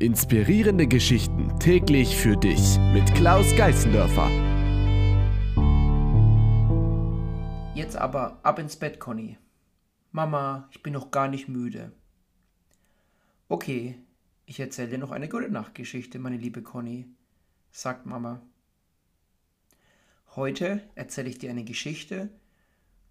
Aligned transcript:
Inspirierende 0.00 0.86
Geschichten 0.86 1.58
täglich 1.58 2.16
für 2.16 2.34
dich 2.34 2.78
mit 2.94 3.14
Klaus 3.14 3.54
Geißendörfer. 3.54 4.30
Jetzt 7.74 7.96
aber 7.96 8.40
ab 8.42 8.58
ins 8.58 8.76
Bett, 8.76 8.98
Conny. 8.98 9.36
Mama, 10.10 10.70
ich 10.70 10.82
bin 10.82 10.94
noch 10.94 11.10
gar 11.10 11.28
nicht 11.28 11.50
müde. 11.50 11.92
Okay, 13.50 13.98
ich 14.46 14.58
erzähle 14.58 14.88
dir 14.88 14.98
noch 14.98 15.10
eine 15.10 15.28
gute 15.28 15.50
Nachtgeschichte, 15.50 16.18
meine 16.18 16.38
liebe 16.38 16.62
Conny, 16.62 17.04
sagt 17.70 18.06
Mama. 18.06 18.40
Heute 20.34 20.82
erzähle 20.94 21.28
ich 21.28 21.36
dir 21.36 21.50
eine 21.50 21.64
Geschichte 21.64 22.30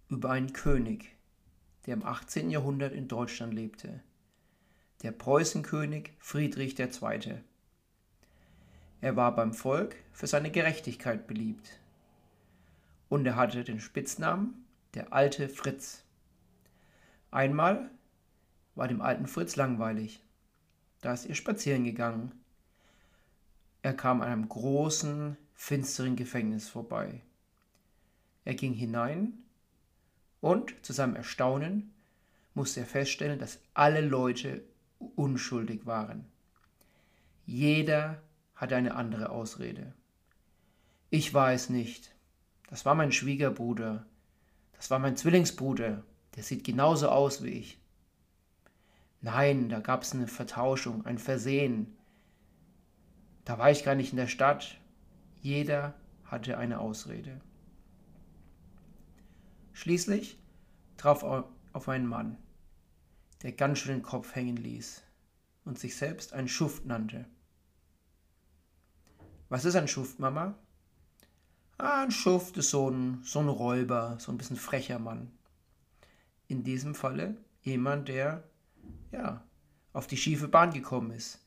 über 0.08 0.30
einen 0.30 0.52
König, 0.52 1.14
der 1.86 1.94
im 1.94 2.04
18. 2.04 2.50
Jahrhundert 2.50 2.92
in 2.92 3.06
Deutschland 3.06 3.54
lebte 3.54 4.02
der 5.02 5.12
Preußenkönig 5.12 6.12
Friedrich 6.18 6.78
II. 6.78 7.42
Er 9.00 9.16
war 9.16 9.34
beim 9.34 9.54
Volk 9.54 9.96
für 10.12 10.26
seine 10.26 10.50
Gerechtigkeit 10.50 11.26
beliebt. 11.26 11.78
Und 13.08 13.26
er 13.26 13.36
hatte 13.36 13.64
den 13.64 13.80
Spitznamen 13.80 14.66
der 14.94 15.12
alte 15.12 15.48
Fritz. 15.48 16.04
Einmal 17.30 17.90
war 18.74 18.88
dem 18.88 19.00
alten 19.00 19.26
Fritz 19.26 19.56
langweilig. 19.56 20.22
Da 21.00 21.14
ist 21.14 21.26
er 21.26 21.34
spazieren 21.34 21.84
gegangen. 21.84 22.32
Er 23.82 23.94
kam 23.94 24.20
an 24.20 24.28
einem 24.28 24.48
großen, 24.48 25.36
finsteren 25.54 26.16
Gefängnis 26.16 26.68
vorbei. 26.68 27.22
Er 28.44 28.54
ging 28.54 28.74
hinein 28.74 29.38
und 30.40 30.74
zu 30.84 30.92
seinem 30.92 31.16
Erstaunen 31.16 31.92
musste 32.54 32.80
er 32.80 32.86
feststellen, 32.86 33.38
dass 33.38 33.60
alle 33.74 34.00
Leute 34.00 34.62
unschuldig 35.00 35.86
waren. 35.86 36.26
Jeder 37.46 38.22
hatte 38.54 38.76
eine 38.76 38.94
andere 38.94 39.30
Ausrede. 39.30 39.92
Ich 41.08 41.34
war 41.34 41.52
es 41.52 41.70
nicht. 41.70 42.14
Das 42.68 42.84
war 42.84 42.94
mein 42.94 43.10
Schwiegerbruder. 43.10 44.06
Das 44.74 44.90
war 44.90 44.98
mein 44.98 45.16
Zwillingsbruder. 45.16 46.04
Der 46.36 46.42
sieht 46.42 46.62
genauso 46.62 47.08
aus 47.08 47.42
wie 47.42 47.50
ich. 47.50 47.80
Nein, 49.20 49.68
da 49.68 49.80
gab 49.80 50.02
es 50.02 50.14
eine 50.14 50.28
Vertauschung, 50.28 51.04
ein 51.04 51.18
Versehen. 51.18 51.96
Da 53.44 53.58
war 53.58 53.70
ich 53.70 53.84
gar 53.84 53.94
nicht 53.94 54.12
in 54.12 54.16
der 54.16 54.28
Stadt. 54.28 54.78
Jeder 55.42 55.94
hatte 56.24 56.56
eine 56.58 56.78
Ausrede. 56.78 57.40
Schließlich 59.72 60.38
traf 60.96 61.22
auf 61.72 61.88
einen 61.88 62.06
Mann 62.06 62.36
der 63.42 63.52
ganz 63.52 63.78
schön 63.78 63.98
den 63.98 64.02
Kopf 64.02 64.34
hängen 64.34 64.56
ließ 64.56 65.02
und 65.64 65.78
sich 65.78 65.96
selbst 65.96 66.32
ein 66.32 66.48
Schuft 66.48 66.84
nannte. 66.84 67.26
Was 69.48 69.64
ist 69.64 69.76
ein 69.76 69.88
Schuft, 69.88 70.18
Mama? 70.18 70.54
Ah, 71.78 72.02
ein 72.02 72.10
Schuft 72.10 72.56
ist 72.58 72.70
so 72.70 72.90
ein, 72.90 73.22
so 73.24 73.40
ein 73.40 73.48
Räuber, 73.48 74.16
so 74.20 74.30
ein 74.30 74.38
bisschen 74.38 74.56
frecher 74.56 74.98
Mann. 74.98 75.30
In 76.46 76.62
diesem 76.62 76.94
Falle 76.94 77.36
jemand, 77.62 78.08
der, 78.08 78.44
ja, 79.12 79.44
auf 79.92 80.06
die 80.06 80.16
schiefe 80.16 80.48
Bahn 80.48 80.72
gekommen 80.72 81.10
ist, 81.10 81.40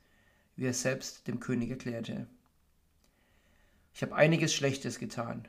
wie 0.55 0.65
er 0.65 0.73
selbst 0.73 1.27
dem 1.27 1.39
König 1.39 1.69
erklärte. 1.69 2.27
Ich 3.93 4.01
habe 4.01 4.15
einiges 4.15 4.53
Schlechtes 4.53 4.99
getan 4.99 5.47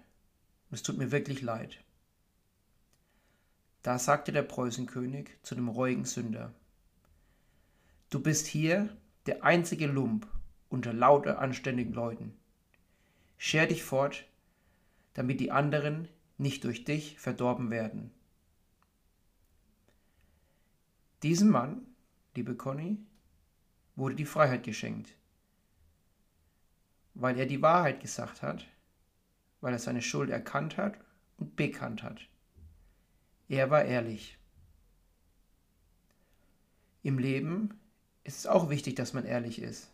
und 0.70 0.74
es 0.74 0.82
tut 0.82 0.98
mir 0.98 1.10
wirklich 1.10 1.40
leid. 1.42 1.83
Da 3.84 3.98
sagte 3.98 4.32
der 4.32 4.42
Preußenkönig 4.42 5.36
zu 5.42 5.54
dem 5.54 5.68
reuigen 5.68 6.06
Sünder, 6.06 6.54
Du 8.08 8.18
bist 8.18 8.46
hier 8.46 8.96
der 9.26 9.44
einzige 9.44 9.86
Lump 9.86 10.26
unter 10.70 10.94
lauter 10.94 11.38
anständigen 11.38 11.92
Leuten. 11.92 12.34
Scher 13.36 13.66
dich 13.66 13.84
fort, 13.84 14.24
damit 15.12 15.38
die 15.38 15.50
anderen 15.50 16.08
nicht 16.38 16.64
durch 16.64 16.84
dich 16.84 17.18
verdorben 17.18 17.70
werden. 17.70 18.10
Diesem 21.22 21.50
Mann, 21.50 21.86
liebe 22.34 22.54
Conny, 22.54 22.96
wurde 23.96 24.14
die 24.14 24.24
Freiheit 24.24 24.62
geschenkt, 24.62 25.14
weil 27.12 27.38
er 27.38 27.44
die 27.44 27.60
Wahrheit 27.60 28.00
gesagt 28.00 28.40
hat, 28.40 28.64
weil 29.60 29.74
er 29.74 29.78
seine 29.78 30.00
Schuld 30.00 30.30
erkannt 30.30 30.78
hat 30.78 30.98
und 31.36 31.54
bekannt 31.54 32.02
hat. 32.02 32.26
Er 33.48 33.70
war 33.70 33.84
ehrlich. 33.84 34.38
Im 37.02 37.18
Leben 37.18 37.78
ist 38.24 38.38
es 38.38 38.46
auch 38.46 38.70
wichtig, 38.70 38.94
dass 38.94 39.12
man 39.12 39.26
ehrlich 39.26 39.60
ist. 39.60 39.90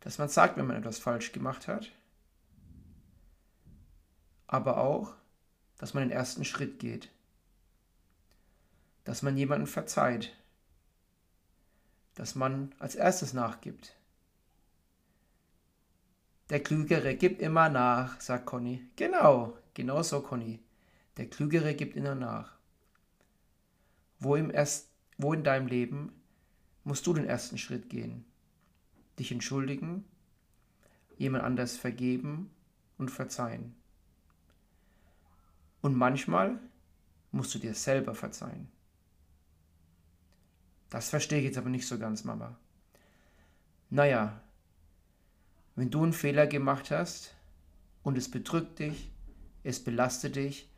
Dass 0.00 0.18
man 0.18 0.28
sagt, 0.28 0.56
wenn 0.56 0.66
man 0.66 0.76
etwas 0.76 0.98
falsch 0.98 1.32
gemacht 1.32 1.66
hat. 1.66 1.90
Aber 4.46 4.76
auch, 4.78 5.14
dass 5.78 5.94
man 5.94 6.02
den 6.02 6.12
ersten 6.12 6.44
Schritt 6.44 6.78
geht. 6.78 7.10
Dass 9.04 9.22
man 9.22 9.36
jemanden 9.36 9.66
verzeiht. 9.66 10.36
Dass 12.14 12.34
man 12.34 12.74
als 12.78 12.94
erstes 12.94 13.32
nachgibt. 13.32 13.96
Der 16.50 16.62
Klügere 16.62 17.16
gibt 17.16 17.40
immer 17.40 17.68
nach, 17.68 18.20
sagt 18.20 18.46
Conny. 18.46 18.86
Genau, 18.94 19.56
genau 19.74 20.02
so, 20.02 20.20
Conny. 20.20 20.60
Der 21.16 21.28
Klügere 21.28 21.74
gibt 21.74 21.96
ihnen 21.96 22.18
nach. 22.18 22.56
Wo, 24.18 24.36
im 24.36 24.50
erst, 24.50 24.90
wo 25.18 25.32
in 25.32 25.44
deinem 25.44 25.66
Leben 25.66 26.12
musst 26.84 27.06
du 27.06 27.12
den 27.12 27.26
ersten 27.26 27.58
Schritt 27.58 27.88
gehen? 27.88 28.24
Dich 29.18 29.32
entschuldigen, 29.32 30.04
jemand 31.16 31.44
anders 31.44 31.76
vergeben 31.76 32.50
und 32.98 33.10
verzeihen. 33.10 33.74
Und 35.80 35.94
manchmal 35.94 36.58
musst 37.32 37.54
du 37.54 37.58
dir 37.58 37.74
selber 37.74 38.14
verzeihen. 38.14 38.68
Das 40.90 41.08
verstehe 41.08 41.38
ich 41.38 41.44
jetzt 41.44 41.58
aber 41.58 41.70
nicht 41.70 41.86
so 41.86 41.98
ganz, 41.98 42.24
Mama. 42.24 42.58
Naja, 43.90 44.40
wenn 45.74 45.90
du 45.90 46.02
einen 46.02 46.12
Fehler 46.12 46.46
gemacht 46.46 46.90
hast 46.90 47.34
und 48.02 48.16
es 48.16 48.30
bedrückt 48.30 48.78
dich, 48.78 49.10
es 49.62 49.82
belastet 49.82 50.36
dich, 50.36 50.70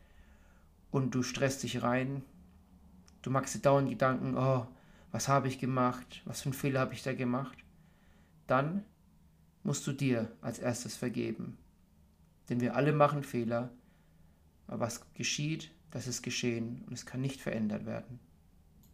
und 0.91 1.15
du 1.15 1.23
stresst 1.23 1.63
dich 1.63 1.81
rein. 1.81 2.23
Du 3.21 3.29
machst 3.29 3.55
dir 3.55 3.59
dauernd 3.59 3.89
Gedanken, 3.89 4.37
oh, 4.37 4.67
was 5.11 5.27
habe 5.27 5.47
ich 5.47 5.59
gemacht? 5.59 6.21
Was 6.25 6.41
für 6.41 6.47
einen 6.47 6.53
Fehler 6.53 6.79
habe 6.81 6.93
ich 6.93 7.03
da 7.03 7.13
gemacht? 7.13 7.57
Dann 8.47 8.83
musst 9.63 9.85
du 9.87 9.91
dir 9.91 10.31
als 10.41 10.59
erstes 10.59 10.95
vergeben. 10.95 11.57
Denn 12.49 12.61
wir 12.61 12.75
alle 12.75 12.91
machen 12.91 13.23
Fehler. 13.23 13.69
Aber 14.67 14.81
was 14.81 15.13
geschieht, 15.13 15.71
das 15.91 16.07
ist 16.07 16.21
geschehen 16.21 16.83
und 16.87 16.93
es 16.93 17.05
kann 17.05 17.21
nicht 17.21 17.41
verändert 17.41 17.85
werden. 17.85 18.19